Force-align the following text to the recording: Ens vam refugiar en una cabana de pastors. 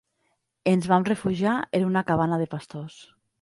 Ens 0.71 0.87
vam 0.91 1.05
refugiar 1.11 1.53
en 1.81 1.85
una 1.91 2.05
cabana 2.09 2.41
de 2.45 2.49
pastors. 2.57 2.99